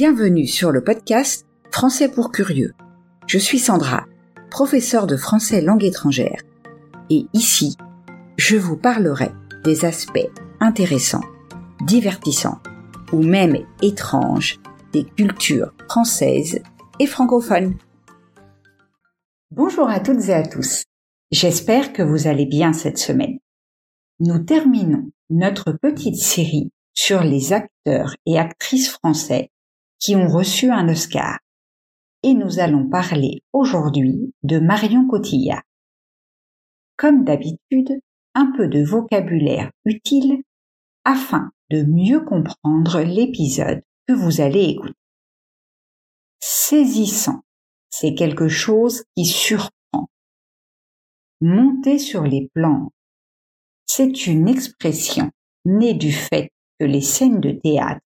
Bienvenue 0.00 0.46
sur 0.46 0.70
le 0.70 0.84
podcast 0.84 1.44
Français 1.72 2.08
pour 2.08 2.30
curieux. 2.30 2.72
Je 3.26 3.36
suis 3.36 3.58
Sandra, 3.58 4.06
professeure 4.48 5.08
de 5.08 5.16
français 5.16 5.60
langue 5.60 5.82
étrangère. 5.82 6.40
Et 7.10 7.26
ici, 7.32 7.76
je 8.36 8.54
vous 8.54 8.76
parlerai 8.76 9.32
des 9.64 9.84
aspects 9.84 10.30
intéressants, 10.60 11.24
divertissants 11.84 12.60
ou 13.12 13.24
même 13.24 13.56
étranges 13.82 14.60
des 14.92 15.02
cultures 15.02 15.74
françaises 15.88 16.60
et 17.00 17.06
francophones. 17.08 17.76
Bonjour 19.50 19.88
à 19.90 19.98
toutes 19.98 20.28
et 20.28 20.32
à 20.32 20.46
tous. 20.46 20.84
J'espère 21.32 21.92
que 21.92 22.04
vous 22.04 22.28
allez 22.28 22.46
bien 22.46 22.72
cette 22.72 22.98
semaine. 22.98 23.40
Nous 24.20 24.38
terminons 24.38 25.10
notre 25.28 25.72
petite 25.72 26.18
série 26.18 26.70
sur 26.94 27.24
les 27.24 27.52
acteurs 27.52 28.14
et 28.26 28.38
actrices 28.38 28.90
français 28.90 29.50
qui 29.98 30.16
ont 30.16 30.28
reçu 30.28 30.70
un 30.70 30.88
Oscar. 30.88 31.38
Et 32.22 32.34
nous 32.34 32.58
allons 32.58 32.88
parler 32.88 33.42
aujourd'hui 33.52 34.34
de 34.42 34.58
Marion 34.58 35.06
Cotillard. 35.06 35.62
Comme 36.96 37.24
d'habitude, 37.24 38.00
un 38.34 38.52
peu 38.56 38.68
de 38.68 38.82
vocabulaire 38.82 39.70
utile 39.84 40.42
afin 41.04 41.50
de 41.70 41.82
mieux 41.82 42.20
comprendre 42.20 43.00
l'épisode 43.00 43.82
que 44.06 44.14
vous 44.14 44.40
allez 44.40 44.64
écouter. 44.64 44.94
Saisissant, 46.40 47.42
c'est 47.90 48.14
quelque 48.14 48.48
chose 48.48 49.04
qui 49.16 49.24
surprend. 49.24 50.08
Monter 51.40 51.98
sur 51.98 52.22
les 52.22 52.48
planches, 52.54 52.90
c'est 53.86 54.26
une 54.26 54.48
expression 54.48 55.30
née 55.64 55.94
du 55.94 56.12
fait 56.12 56.50
que 56.78 56.84
les 56.84 57.00
scènes 57.00 57.40
de 57.40 57.52
théâtre 57.52 58.00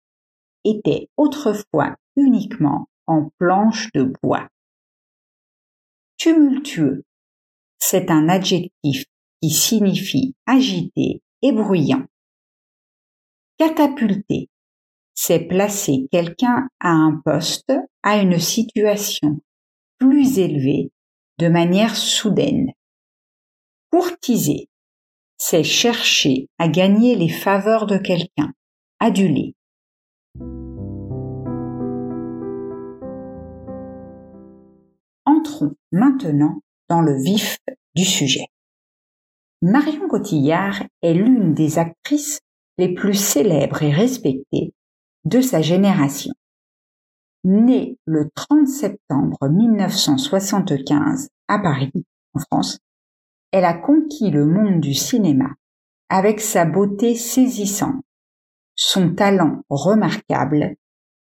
étaient 0.63 1.09
autrefois 1.17 1.95
uniquement 2.15 2.87
en 3.07 3.29
planches 3.39 3.91
de 3.93 4.11
bois. 4.21 4.47
Tumultueux, 6.17 7.03
c'est 7.79 8.11
un 8.11 8.29
adjectif 8.29 9.05
qui 9.41 9.49
signifie 9.49 10.35
agité 10.45 11.21
et 11.41 11.51
bruyant. 11.51 12.05
Catapulter, 13.57 14.49
c'est 15.13 15.39
placer 15.39 16.07
quelqu'un 16.11 16.69
à 16.79 16.89
un 16.89 17.21
poste, 17.23 17.73
à 18.03 18.21
une 18.21 18.39
situation 18.39 19.41
plus 19.97 20.39
élevée, 20.39 20.91
de 21.39 21.47
manière 21.47 21.95
soudaine. 21.95 22.71
Courtiser, 23.91 24.69
c'est 25.37 25.63
chercher 25.63 26.47
à 26.57 26.67
gagner 26.67 27.15
les 27.15 27.29
faveurs 27.29 27.85
de 27.85 27.97
quelqu'un, 27.97 28.53
aduler. 28.99 29.55
Entrons 35.39 35.75
maintenant 35.93 36.59
dans 36.89 37.01
le 37.01 37.15
vif 37.15 37.59
du 37.95 38.03
sujet. 38.03 38.47
Marion 39.61 40.09
Cotillard 40.09 40.83
est 41.01 41.13
l'une 41.13 41.53
des 41.53 41.79
actrices 41.79 42.41
les 42.77 42.93
plus 42.93 43.13
célèbres 43.13 43.81
et 43.81 43.93
respectées 43.93 44.73
de 45.23 45.39
sa 45.39 45.61
génération. 45.61 46.33
Née 47.45 47.97
le 48.05 48.29
30 48.35 48.67
septembre 48.67 49.37
1975 49.47 51.29
à 51.47 51.59
Paris, 51.59 51.93
en 52.33 52.39
France, 52.39 52.79
elle 53.51 53.65
a 53.65 53.75
conquis 53.75 54.31
le 54.31 54.45
monde 54.45 54.81
du 54.81 54.93
cinéma 54.93 55.51
avec 56.09 56.41
sa 56.41 56.65
beauté 56.65 57.15
saisissante, 57.15 58.03
son 58.75 59.15
talent 59.15 59.61
remarquable 59.69 60.75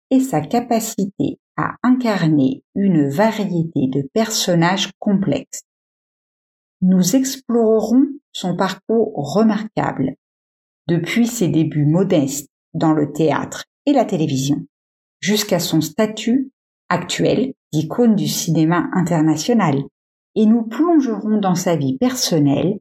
et 0.09 0.20
sa 0.20 0.42
capacité 0.42 1.39
à 1.58 1.76
incarner 1.84 2.64
une 2.76 3.10
variété 3.10 3.88
de 3.88 4.08
personnages 4.14 4.92
complexes. 5.00 5.64
Nous 6.82 7.16
explorerons 7.16 8.08
son 8.32 8.56
parcours 8.56 9.12
remarquable 9.16 10.16
depuis 10.88 11.28
ses 11.28 11.48
débuts 11.48 11.86
modestes 11.86 12.50
dans 12.73 12.94
le 12.94 13.11
théâtre 13.11 13.66
et 13.86 13.94
la 13.94 14.06
télévision 14.06 14.66
jusqu'à 15.20 15.60
son 15.60 15.82
statut 15.82 16.52
actuel 16.90 17.54
d'icône 17.72 18.16
du 18.16 18.28
cinéma 18.28 18.90
international 18.94 19.84
et 20.36 20.45
nous 20.45 20.64
plongerons 20.64 21.38
dans 21.38 21.56
sa 21.56 21.76
vie 21.76 21.98
personnelle, 21.98 22.80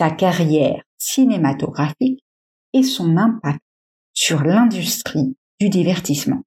sa 0.00 0.10
carrière 0.10 0.82
cinématographique 0.98 2.24
et 2.72 2.82
son 2.82 3.16
impact 3.16 3.60
sur 4.12 4.42
l'industrie 4.42 5.36
du 5.60 5.68
divertissement. 5.68 6.42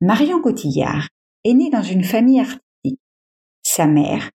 Marion 0.00 0.40
Cotillard 0.40 1.08
est 1.42 1.54
née 1.54 1.70
dans 1.70 1.82
une 1.82 2.04
famille 2.04 2.38
artistique. 2.38 3.00
Sa 3.64 3.86
mère 3.88 4.30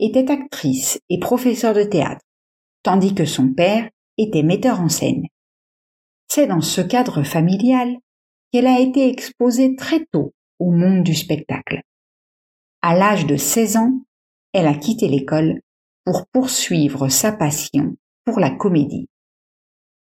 était 0.00 0.28
actrice 0.28 1.00
et 1.08 1.20
professeure 1.20 1.72
de 1.72 1.84
théâtre, 1.84 2.24
tandis 2.82 3.14
que 3.14 3.24
son 3.24 3.52
père 3.52 3.88
était 4.16 4.42
metteur 4.42 4.80
en 4.80 4.88
scène. 4.88 5.26
C'est 6.26 6.48
dans 6.48 6.60
ce 6.60 6.80
cadre 6.80 7.22
familial 7.22 7.96
qu'elle 8.52 8.66
a 8.66 8.80
été 8.80 9.08
exposée 9.08 9.76
très 9.76 10.04
tôt 10.06 10.34
au 10.58 10.72
monde 10.72 11.04
du 11.04 11.14
spectacle. 11.14 11.82
À 12.82 12.96
l'âge 12.96 13.24
de 13.26 13.36
16 13.36 13.76
ans, 13.76 14.02
elle 14.52 14.66
a 14.66 14.74
quitté 14.74 15.06
l'école 15.06 15.60
pour 16.04 16.26
poursuivre 16.26 17.08
sa 17.08 17.30
passion 17.30 17.96
pour 18.24 18.40
la 18.40 18.50
comédie. 18.50 19.06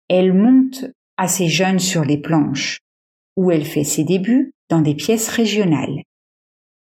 Elle 0.10 0.34
monte 0.34 0.86
assez 1.16 1.48
jeune 1.48 1.80
sur 1.80 2.04
les 2.04 2.18
planches, 2.18 2.80
où 3.38 3.50
elle 3.50 3.66
fait 3.66 3.86
ses 3.86 4.04
débuts 4.04 4.54
dans 4.74 4.82
des 4.82 4.96
pièces 4.96 5.30
régionales. 5.30 6.02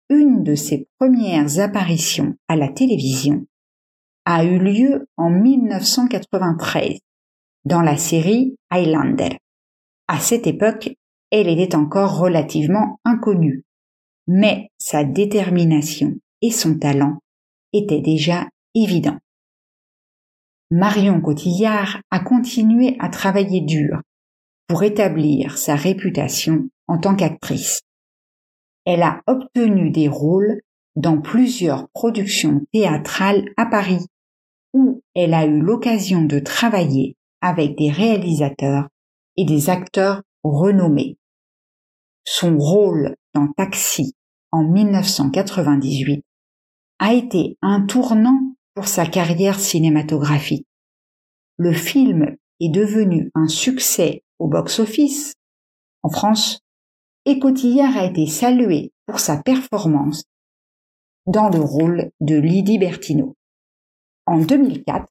Une 0.09 0.43
de 0.43 0.53
ses 0.53 0.89
premières 0.99 1.59
apparitions 1.59 2.35
à 2.49 2.57
la 2.57 2.67
télévision 2.67 3.45
a 4.25 4.43
eu 4.43 4.59
lieu 4.59 5.07
en 5.15 5.29
1993 5.29 6.99
dans 7.63 7.81
la 7.81 7.95
série 7.95 8.57
Highlander. 8.69 9.37
À 10.09 10.19
cette 10.19 10.45
époque, 10.45 10.89
elle 11.31 11.47
était 11.47 11.73
encore 11.73 12.19
relativement 12.19 12.99
inconnue, 13.05 13.63
mais 14.27 14.71
sa 14.77 15.05
détermination 15.05 16.15
et 16.41 16.51
son 16.51 16.77
talent 16.79 17.19
étaient 17.71 18.01
déjà 18.01 18.49
évidents. 18.75 19.19
Marion 20.69 21.21
Cotillard 21.21 22.01
a 22.11 22.19
continué 22.19 22.97
à 22.99 23.07
travailler 23.07 23.61
dur 23.61 24.01
pour 24.67 24.83
établir 24.83 25.57
sa 25.57 25.75
réputation 25.75 26.67
en 26.89 26.97
tant 26.97 27.15
qu'actrice. 27.15 27.81
Elle 28.83 29.03
a 29.03 29.21
obtenu 29.27 29.91
des 29.91 30.09
rôles 30.09 30.61
dans 30.95 31.21
plusieurs 31.21 31.87
productions 31.91 32.65
théâtrales 32.73 33.45
à 33.57 33.67
Paris, 33.67 34.05
où 34.73 35.03
elle 35.13 35.35
a 35.35 35.45
eu 35.45 35.59
l'occasion 35.61 36.23
de 36.23 36.39
travailler 36.39 37.15
avec 37.41 37.77
des 37.77 37.91
réalisateurs 37.91 38.87
et 39.37 39.45
des 39.45 39.69
acteurs 39.69 40.23
renommés. 40.43 41.17
Son 42.25 42.57
rôle 42.57 43.15
dans 43.35 43.47
Taxi 43.55 44.15
en 44.51 44.63
1998 44.63 46.25
a 46.97 47.13
été 47.13 47.57
un 47.61 47.85
tournant 47.85 48.55
pour 48.73 48.87
sa 48.87 49.05
carrière 49.05 49.59
cinématographique. 49.59 50.65
Le 51.57 51.71
film 51.71 52.35
est 52.59 52.69
devenu 52.69 53.29
un 53.35 53.47
succès 53.47 54.23
au 54.39 54.47
box-office 54.47 55.33
en 56.01 56.09
France 56.09 56.59
et 57.25 57.39
Cotillard 57.39 57.97
a 57.97 58.05
été 58.05 58.27
salué 58.27 58.91
pour 59.05 59.19
sa 59.19 59.37
performance 59.37 60.23
dans 61.25 61.49
le 61.49 61.59
rôle 61.59 62.11
de 62.21 62.35
Lydie 62.35 62.79
Bertino. 62.79 63.35
En 64.25 64.39
2004, 64.39 65.05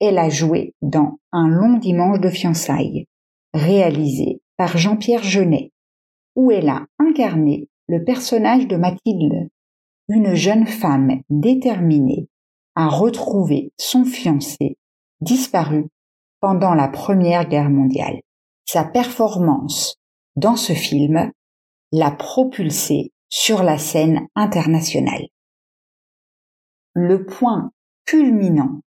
elle 0.00 0.18
a 0.18 0.28
joué 0.28 0.74
dans 0.82 1.18
Un 1.32 1.48
long 1.48 1.74
dimanche 1.78 2.20
de 2.20 2.28
fiançailles, 2.28 3.06
réalisé 3.52 4.40
par 4.56 4.78
Jean-Pierre 4.78 5.22
Jeunet, 5.22 5.72
où 6.36 6.50
elle 6.50 6.68
a 6.68 6.86
incarné 6.98 7.68
le 7.88 8.04
personnage 8.04 8.66
de 8.66 8.76
Mathilde, 8.76 9.48
une 10.08 10.34
jeune 10.34 10.66
femme 10.66 11.20
déterminée 11.30 12.28
à 12.74 12.88
retrouver 12.88 13.72
son 13.76 14.04
fiancé 14.04 14.76
disparu 15.20 15.86
pendant 16.40 16.74
la 16.74 16.88
Première 16.88 17.48
Guerre 17.48 17.70
mondiale. 17.70 18.20
Sa 18.64 18.84
performance 18.84 19.96
dans 20.36 20.56
ce 20.56 20.72
film 20.72 21.32
l'a 21.92 22.10
propulsée 22.10 23.12
sur 23.28 23.62
la 23.62 23.78
scène 23.78 24.26
internationale. 24.34 25.26
Le 26.94 27.24
point 27.24 27.70
culminant 28.04 28.80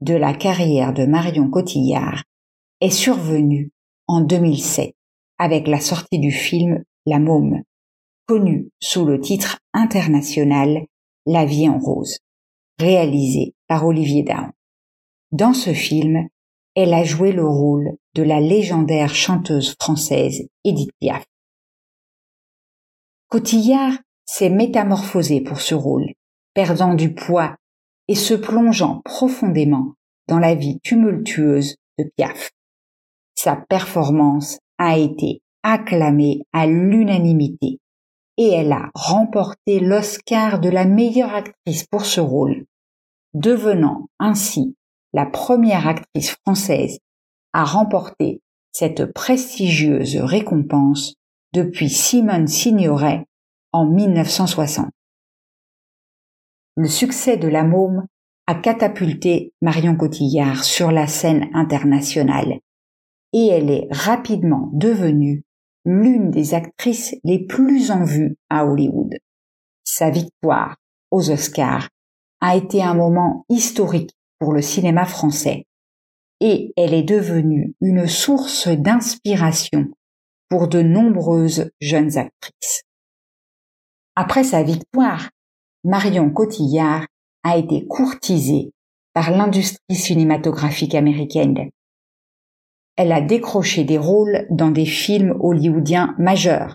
de 0.00 0.14
la 0.14 0.34
carrière 0.34 0.92
de 0.92 1.06
Marion 1.06 1.50
Cotillard 1.50 2.24
est 2.80 2.90
survenu 2.90 3.72
en 4.06 4.20
2007 4.20 4.94
avec 5.38 5.66
la 5.66 5.80
sortie 5.80 6.18
du 6.18 6.30
film 6.30 6.84
La 7.06 7.18
Môme, 7.18 7.62
connu 8.26 8.70
sous 8.80 9.04
le 9.04 9.20
titre 9.20 9.58
international 9.72 10.86
La 11.26 11.44
vie 11.44 11.68
en 11.68 11.78
rose, 11.78 12.18
réalisé 12.78 13.54
par 13.68 13.86
Olivier 13.86 14.22
Dahan. 14.22 14.50
Dans 15.32 15.54
ce 15.54 15.72
film, 15.72 16.28
elle 16.74 16.94
a 16.94 17.04
joué 17.04 17.32
le 17.32 17.46
rôle 17.46 17.96
de 18.14 18.22
la 18.22 18.40
légendaire 18.40 19.14
chanteuse 19.14 19.74
française 19.80 20.48
Edith 20.64 20.92
Piaf. 21.00 21.24
Cotillard 23.28 23.98
s'est 24.24 24.50
métamorphosé 24.50 25.40
pour 25.40 25.60
ce 25.60 25.74
rôle, 25.74 26.06
perdant 26.54 26.94
du 26.94 27.12
poids 27.12 27.56
et 28.08 28.14
se 28.14 28.34
plongeant 28.34 29.00
profondément 29.04 29.94
dans 30.28 30.38
la 30.38 30.54
vie 30.54 30.78
tumultueuse 30.80 31.76
de 31.98 32.04
Piaf. 32.16 32.50
Sa 33.34 33.56
performance 33.56 34.58
a 34.78 34.96
été 34.96 35.42
acclamée 35.62 36.42
à 36.52 36.66
l'unanimité 36.66 37.80
et 38.36 38.48
elle 38.48 38.72
a 38.72 38.90
remporté 38.94 39.80
l'Oscar 39.80 40.60
de 40.60 40.68
la 40.68 40.84
meilleure 40.84 41.34
actrice 41.34 41.84
pour 41.90 42.04
ce 42.04 42.20
rôle, 42.20 42.66
devenant 43.34 44.08
ainsi 44.20 44.76
la 45.12 45.26
première 45.26 45.88
actrice 45.88 46.36
française 46.44 46.98
à 47.52 47.64
remporter 47.64 48.40
cette 48.72 49.12
prestigieuse 49.12 50.16
récompense 50.16 51.14
depuis 51.56 51.88
Simone 51.88 52.48
Signoret 52.48 53.24
en 53.72 53.86
1960. 53.86 54.90
Le 56.76 56.86
succès 56.86 57.38
de 57.38 57.48
La 57.48 57.64
Môme 57.64 58.04
a 58.46 58.54
catapulté 58.54 59.54
Marion 59.62 59.96
Cotillard 59.96 60.64
sur 60.64 60.92
la 60.92 61.06
scène 61.06 61.48
internationale 61.54 62.58
et 63.32 63.46
elle 63.46 63.70
est 63.70 63.88
rapidement 63.90 64.68
devenue 64.74 65.44
l'une 65.86 66.30
des 66.30 66.52
actrices 66.52 67.14
les 67.24 67.46
plus 67.46 67.90
en 67.90 68.04
vue 68.04 68.36
à 68.50 68.66
Hollywood. 68.66 69.14
Sa 69.82 70.10
victoire 70.10 70.76
aux 71.10 71.30
Oscars 71.30 71.88
a 72.42 72.54
été 72.54 72.82
un 72.82 72.94
moment 72.94 73.46
historique 73.48 74.12
pour 74.38 74.52
le 74.52 74.60
cinéma 74.60 75.06
français 75.06 75.64
et 76.40 76.74
elle 76.76 76.92
est 76.92 77.02
devenue 77.02 77.74
une 77.80 78.06
source 78.06 78.68
d'inspiration 78.68 79.88
pour 80.48 80.68
de 80.68 80.82
nombreuses 80.82 81.70
jeunes 81.80 82.16
actrices. 82.18 82.82
Après 84.14 84.44
sa 84.44 84.62
victoire, 84.62 85.30
Marion 85.84 86.30
Cotillard 86.30 87.06
a 87.42 87.56
été 87.56 87.86
courtisée 87.86 88.72
par 89.12 89.30
l'industrie 89.30 89.94
cinématographique 89.94 90.94
américaine 90.94 91.70
elle 92.96 93.12
a 93.12 93.20
décroché 93.20 93.84
des 93.84 93.98
rôles 93.98 94.46
dans 94.50 94.70
des 94.70 94.86
films 94.86 95.36
hollywoodiens 95.40 96.14
majeurs, 96.18 96.74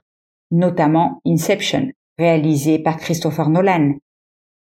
notamment 0.52 1.20
Inception, 1.26 1.90
réalisé 2.18 2.78
par 2.78 2.98
Christopher 2.98 3.50
Nolan, 3.50 3.96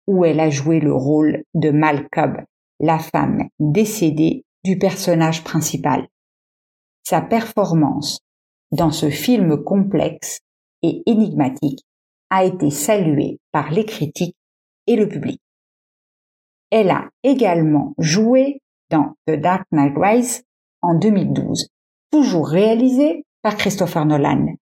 où 0.09 0.25
elle 0.25 0.41
a 0.41 0.51
joué 0.51 0.81
le 0.81 0.93
rôle 0.93 1.45
de 1.55 1.71
Malcolm, 1.71 2.45
la 2.81 2.99
femme 2.99 3.45
décédée 3.61 4.45
du 4.65 4.79
personnage 4.79 5.45
principal. 5.45 6.09
Sa 7.05 7.21
performance 7.21 8.19
dans 8.75 8.91
ce 8.91 9.09
film 9.09 9.63
complexe 9.63 10.41
et 10.83 11.03
énigmatique 11.07 11.85
a 12.29 12.45
été 12.45 12.71
saluée 12.71 13.39
par 13.53 13.71
les 13.71 13.85
critiques 13.85 14.37
et 14.89 14.97
le 14.97 15.09
public. 15.09 15.41
Elle 16.71 16.91
a 16.91 17.09
également 17.23 17.95
joué 17.99 18.61
dans 18.91 19.15
The 19.29 19.35
Dark 19.37 19.65
Knight 19.71 19.95
Rise 19.97 20.43
en 20.83 20.99
2012, 20.99 21.69
toujours 22.11 22.49
réalisé 22.49 23.25
par 23.43 23.57
Christopher 23.57 24.07
Nolan, 24.07 24.57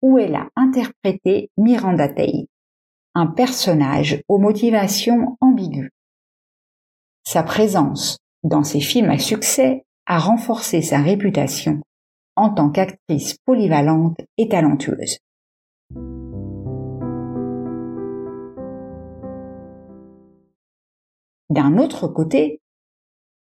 où 0.00 0.18
elle 0.18 0.34
a 0.34 0.48
interprété 0.56 1.50
Miranda 1.58 2.08
Tate, 2.08 2.46
un 3.14 3.26
personnage 3.26 4.22
aux 4.28 4.38
motivations 4.38 5.36
ambiguës. 5.42 5.90
Sa 7.24 7.42
présence 7.42 8.16
dans 8.44 8.64
ces 8.64 8.80
films 8.80 9.10
à 9.10 9.18
succès 9.18 9.84
a 10.06 10.18
renforcé 10.18 10.80
sa 10.80 11.02
réputation 11.02 11.82
en 12.38 12.50
tant 12.50 12.70
qu'actrice 12.70 13.36
polyvalente 13.44 14.20
et 14.36 14.48
talentueuse. 14.48 15.18
D'un 21.50 21.78
autre 21.78 22.06
côté, 22.06 22.60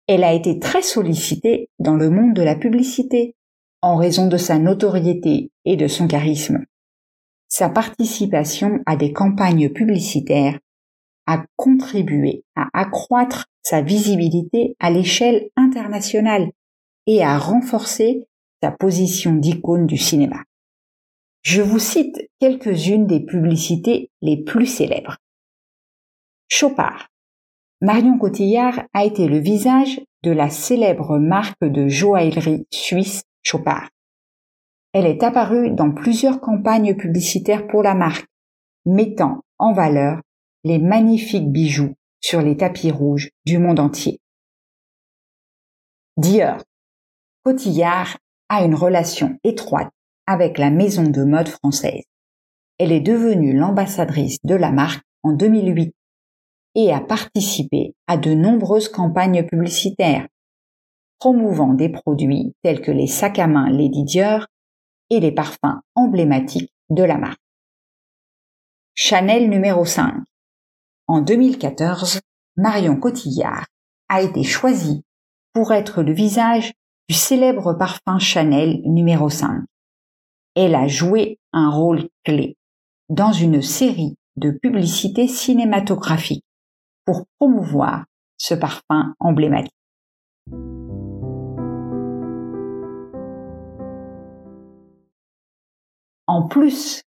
elle 0.07 0.23
a 0.23 0.33
été 0.33 0.59
très 0.59 0.83
sollicitée 0.83 1.69
dans 1.79 1.95
le 1.95 2.11
monde 2.11 2.35
de 2.35 2.43
la 2.43 2.55
publicité 2.55 3.35
en 3.81 3.95
raison 3.95 4.27
de 4.27 4.37
sa 4.37 4.59
notoriété 4.59 5.49
et 5.65 5.77
de 5.77 5.87
son 5.87 6.07
charisme. 6.07 6.63
Sa 7.47 7.69
participation 7.69 8.81
à 8.85 8.97
des 8.97 9.13
campagnes 9.13 9.69
publicitaires 9.69 10.59
a 11.25 11.43
contribué 11.55 12.43
à 12.55 12.67
accroître 12.73 13.47
sa 13.63 13.81
visibilité 13.81 14.75
à 14.79 14.91
l'échelle 14.91 15.49
internationale 15.55 16.51
et 17.07 17.23
à 17.23 17.39
renforcer 17.39 18.27
position 18.71 19.33
d'icône 19.35 19.87
du 19.87 19.97
cinéma. 19.97 20.43
Je 21.41 21.61
vous 21.61 21.79
cite 21.79 22.29
quelques-unes 22.39 23.05
des 23.05 23.19
publicités 23.19 24.09
les 24.21 24.43
plus 24.43 24.65
célèbres. 24.65 25.17
Chopard, 26.47 27.09
Marion 27.81 28.17
Cotillard 28.17 28.83
a 28.93 29.05
été 29.05 29.27
le 29.27 29.37
visage 29.37 30.01
de 30.23 30.31
la 30.31 30.49
célèbre 30.49 31.19
marque 31.19 31.63
de 31.63 31.87
joaillerie 31.87 32.65
suisse 32.71 33.23
Chopard. 33.43 33.89
Elle 34.93 35.05
est 35.05 35.23
apparue 35.23 35.71
dans 35.71 35.91
plusieurs 35.91 36.39
campagnes 36.39 36.95
publicitaires 36.95 37.67
pour 37.67 37.83
la 37.83 37.93
marque, 37.93 38.25
mettant 38.85 39.41
en 39.59 39.73
valeur 39.73 40.21
les 40.63 40.79
magnifiques 40.79 41.51
bijoux 41.51 41.93
sur 42.21 42.41
les 42.41 42.57
tapis 42.57 42.91
rouges 42.91 43.29
du 43.45 43.59
monde 43.59 43.79
entier. 43.79 44.19
Dior. 46.17 46.63
Cotillard 47.43 48.17
a 48.49 48.63
une 48.63 48.75
relation 48.75 49.37
étroite 49.43 49.91
avec 50.27 50.57
la 50.57 50.69
maison 50.69 51.03
de 51.03 51.23
mode 51.23 51.47
française. 51.47 52.03
Elle 52.77 52.91
est 52.91 53.01
devenue 53.01 53.53
l'ambassadrice 53.53 54.37
de 54.43 54.55
la 54.55 54.71
marque 54.71 55.03
en 55.23 55.33
2008 55.33 55.93
et 56.75 56.91
a 56.91 56.99
participé 56.99 57.95
à 58.07 58.17
de 58.17 58.33
nombreuses 58.33 58.89
campagnes 58.89 59.45
publicitaires, 59.45 60.27
promouvant 61.19 61.73
des 61.73 61.89
produits 61.89 62.53
tels 62.63 62.81
que 62.81 62.91
les 62.91 63.07
sacs 63.07 63.39
à 63.39 63.47
main 63.47 63.69
Lady 63.69 64.03
Dior 64.03 64.47
et 65.09 65.19
les 65.19 65.31
parfums 65.31 65.79
emblématiques 65.95 66.73
de 66.89 67.03
la 67.03 67.17
marque. 67.17 67.41
Chanel 68.93 69.49
numéro 69.49 69.85
5. 69.85 70.13
En 71.07 71.21
2014, 71.21 72.19
Marion 72.57 72.97
Cotillard 72.97 73.65
a 74.09 74.21
été 74.21 74.43
choisie 74.43 75.03
pour 75.53 75.73
être 75.73 76.01
le 76.01 76.13
visage 76.13 76.73
du 77.07 77.15
célèbre 77.15 77.73
parfum 77.73 78.17
Chanel 78.17 78.81
numéro 78.83 79.29
5. 79.29 79.63
Elle 80.55 80.73
a 80.73 80.87
joué 80.87 81.39
un 81.53 81.69
rôle 81.69 82.09
clé 82.23 82.57
dans 83.09 83.31
une 83.31 83.61
série 83.61 84.17
de 84.37 84.51
publicités 84.51 85.27
cinématographiques 85.27 86.43
pour 87.05 87.25
promouvoir 87.37 88.05
ce 88.37 88.55
parfum 88.55 89.13
emblématique. 89.19 89.71
En 96.27 96.47
plus 96.47 97.03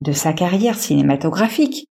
de 0.00 0.12
sa 0.12 0.32
carrière 0.32 0.76
cinématographique, 0.76 1.86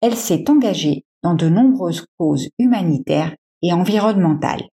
elle 0.00 0.16
s'est 0.16 0.48
engagée 0.48 1.04
dans 1.22 1.34
de 1.34 1.48
nombreuses 1.48 2.06
causes 2.18 2.48
humanitaires 2.58 3.34
et 3.62 3.72
environnementales. 3.72 4.68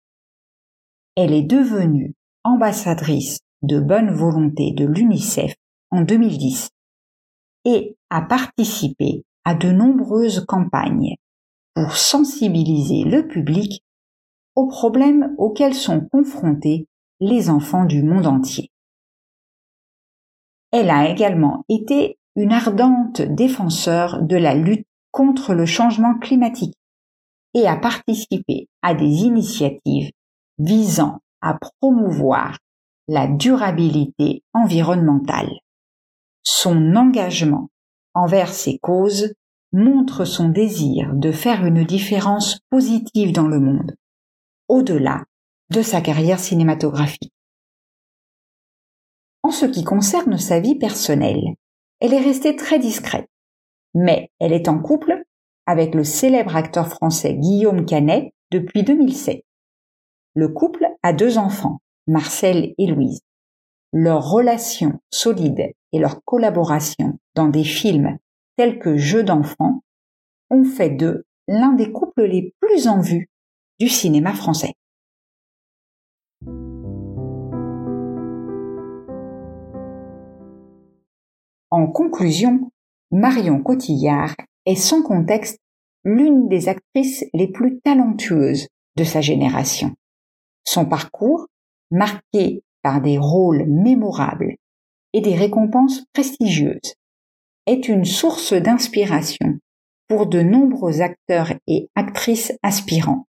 Elle 1.14 1.34
est 1.34 1.42
devenue 1.42 2.14
ambassadrice 2.42 3.40
de 3.60 3.78
bonne 3.80 4.10
volonté 4.10 4.72
de 4.72 4.86
l'UNICEF 4.86 5.54
en 5.90 6.00
2010 6.00 6.70
et 7.66 7.98
a 8.08 8.22
participé 8.22 9.22
à 9.44 9.54
de 9.54 9.70
nombreuses 9.70 10.46
campagnes 10.46 11.16
pour 11.74 11.96
sensibiliser 11.96 13.04
le 13.04 13.28
public 13.28 13.82
aux 14.56 14.68
problèmes 14.68 15.34
auxquels 15.36 15.74
sont 15.74 16.00
confrontés 16.10 16.86
les 17.20 17.50
enfants 17.50 17.84
du 17.84 18.02
monde 18.02 18.26
entier. 18.26 18.70
Elle 20.70 20.88
a 20.88 21.10
également 21.10 21.62
été 21.68 22.16
une 22.36 22.52
ardente 22.52 23.20
défenseur 23.20 24.22
de 24.22 24.36
la 24.36 24.54
lutte 24.54 24.86
contre 25.10 25.52
le 25.52 25.66
changement 25.66 26.18
climatique 26.18 26.74
et 27.52 27.66
a 27.66 27.76
participé 27.76 28.68
à 28.80 28.94
des 28.94 29.24
initiatives 29.24 30.10
visant 30.58 31.20
à 31.40 31.54
promouvoir 31.54 32.58
la 33.08 33.26
durabilité 33.26 34.42
environnementale. 34.54 35.50
Son 36.42 36.96
engagement 36.96 37.68
envers 38.14 38.52
ces 38.52 38.78
causes 38.78 39.34
montre 39.72 40.24
son 40.24 40.48
désir 40.48 41.12
de 41.14 41.32
faire 41.32 41.64
une 41.64 41.84
différence 41.84 42.60
positive 42.70 43.32
dans 43.32 43.48
le 43.48 43.58
monde, 43.58 43.94
au-delà 44.68 45.24
de 45.70 45.82
sa 45.82 46.00
carrière 46.00 46.38
cinématographique. 46.38 47.32
En 49.42 49.50
ce 49.50 49.66
qui 49.66 49.82
concerne 49.82 50.38
sa 50.38 50.60
vie 50.60 50.76
personnelle, 50.76 51.54
elle 52.00 52.14
est 52.14 52.20
restée 52.20 52.54
très 52.54 52.78
discrète, 52.78 53.28
mais 53.94 54.30
elle 54.38 54.52
est 54.52 54.68
en 54.68 54.78
couple 54.78 55.22
avec 55.66 55.94
le 55.94 56.04
célèbre 56.04 56.56
acteur 56.56 56.88
français 56.88 57.34
Guillaume 57.34 57.86
Canet 57.86 58.32
depuis 58.50 58.82
2007. 58.82 59.44
Le 60.34 60.48
couple 60.48 60.86
a 61.02 61.12
deux 61.12 61.36
enfants, 61.36 61.80
Marcel 62.06 62.74
et 62.78 62.86
Louise. 62.86 63.20
Leur 63.92 64.30
relation 64.30 64.98
solide 65.10 65.74
et 65.92 65.98
leur 65.98 66.24
collaboration 66.24 67.18
dans 67.34 67.48
des 67.48 67.64
films 67.64 68.16
tels 68.56 68.78
que 68.78 68.96
Jeux 68.96 69.24
d'enfants 69.24 69.82
ont 70.48 70.64
fait 70.64 70.88
d'eux 70.88 71.26
l'un 71.48 71.72
des 71.72 71.92
couples 71.92 72.24
les 72.24 72.54
plus 72.60 72.88
en 72.88 73.00
vue 73.00 73.28
du 73.78 73.90
cinéma 73.90 74.32
français. 74.32 74.72
En 81.70 81.86
conclusion, 81.88 82.70
Marion 83.10 83.62
Cotillard 83.62 84.34
est 84.64 84.76
sans 84.76 85.02
contexte 85.02 85.58
l'une 86.04 86.48
des 86.48 86.70
actrices 86.70 87.26
les 87.34 87.48
plus 87.48 87.80
talentueuses 87.80 88.68
de 88.96 89.04
sa 89.04 89.20
génération. 89.20 89.94
Son 90.64 90.86
parcours, 90.86 91.46
marqué 91.90 92.62
par 92.82 93.00
des 93.00 93.18
rôles 93.18 93.66
mémorables 93.66 94.56
et 95.12 95.20
des 95.20 95.34
récompenses 95.34 96.04
prestigieuses, 96.12 96.94
est 97.66 97.88
une 97.88 98.04
source 98.04 98.52
d'inspiration 98.52 99.58
pour 100.08 100.26
de 100.26 100.40
nombreux 100.40 101.00
acteurs 101.00 101.52
et 101.66 101.88
actrices 101.94 102.52
aspirants. 102.62 103.26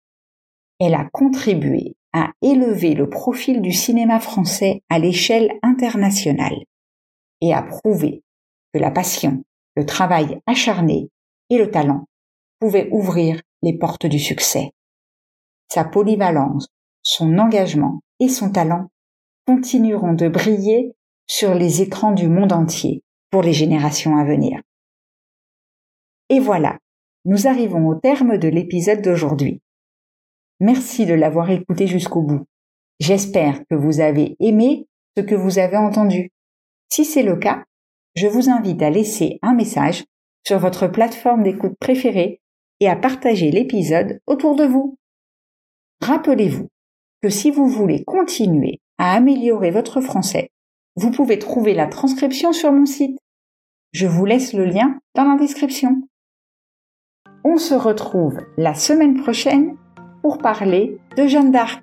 Elle 0.79 0.93
a 0.93 1.09
contribué 1.11 1.95
à 2.13 2.31
élever 2.41 2.93
le 2.93 3.09
profil 3.09 3.61
du 3.61 3.71
cinéma 3.71 4.19
français 4.19 4.81
à 4.89 4.97
l'échelle 4.99 5.51
internationale 5.61 6.63
et 7.41 7.53
a 7.53 7.61
prouvé 7.61 8.23
que 8.73 8.79
la 8.79 8.91
passion, 8.91 9.43
le 9.75 9.85
travail 9.85 10.39
acharné 10.45 11.09
et 11.49 11.57
le 11.57 11.69
talent 11.69 12.05
pouvaient 12.59 12.89
ouvrir 12.91 13.41
les 13.61 13.77
portes 13.77 14.05
du 14.05 14.19
succès. 14.19 14.71
Sa 15.71 15.83
polyvalence, 15.83 16.67
son 17.09 17.39
engagement 17.39 18.01
et 18.19 18.29
son 18.29 18.51
talent 18.51 18.91
continueront 19.47 20.13
de 20.13 20.27
briller 20.27 20.93
sur 21.25 21.55
les 21.55 21.81
écrans 21.81 22.11
du 22.11 22.27
monde 22.27 22.53
entier 22.53 23.03
pour 23.31 23.41
les 23.41 23.51
générations 23.51 24.15
à 24.17 24.23
venir. 24.23 24.61
Et 26.29 26.39
voilà, 26.39 26.77
nous 27.25 27.47
arrivons 27.47 27.87
au 27.87 27.95
terme 27.95 28.37
de 28.37 28.47
l'épisode 28.47 29.01
d'aujourd'hui. 29.01 29.59
Merci 30.59 31.07
de 31.07 31.15
l'avoir 31.15 31.49
écouté 31.49 31.87
jusqu'au 31.87 32.21
bout. 32.21 32.45
J'espère 32.99 33.65
que 33.67 33.75
vous 33.75 34.01
avez 34.01 34.35
aimé 34.39 34.87
ce 35.17 35.23
que 35.23 35.33
vous 35.33 35.57
avez 35.57 35.77
entendu. 35.77 36.29
Si 36.89 37.05
c'est 37.05 37.23
le 37.23 37.37
cas, 37.37 37.63
je 38.13 38.27
vous 38.27 38.51
invite 38.51 38.83
à 38.83 38.91
laisser 38.91 39.39
un 39.41 39.55
message 39.55 40.05
sur 40.45 40.59
votre 40.59 40.85
plateforme 40.85 41.41
d'écoute 41.41 41.75
préférée 41.79 42.39
et 42.79 42.87
à 42.87 42.95
partager 42.95 43.49
l'épisode 43.49 44.19
autour 44.27 44.55
de 44.55 44.65
vous. 44.65 44.95
Rappelez-vous 46.01 46.69
que 47.21 47.29
si 47.29 47.51
vous 47.51 47.67
voulez 47.67 48.03
continuer 48.03 48.79
à 48.97 49.13
améliorer 49.13 49.71
votre 49.71 50.01
français, 50.01 50.51
vous 50.95 51.11
pouvez 51.11 51.39
trouver 51.39 51.73
la 51.73 51.87
transcription 51.87 52.53
sur 52.53 52.71
mon 52.71 52.85
site. 52.85 53.17
Je 53.91 54.07
vous 54.07 54.25
laisse 54.25 54.53
le 54.53 54.65
lien 54.65 54.99
dans 55.15 55.23
la 55.23 55.37
description. 55.37 56.01
On 57.43 57.57
se 57.57 57.73
retrouve 57.73 58.39
la 58.57 58.73
semaine 58.73 59.21
prochaine 59.21 59.77
pour 60.21 60.37
parler 60.37 60.97
de 61.15 61.25
Jeanne 61.25 61.51
d'Arc. 61.51 61.81